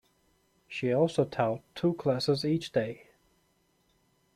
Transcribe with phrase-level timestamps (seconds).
[0.67, 3.09] She also taught two classes each day.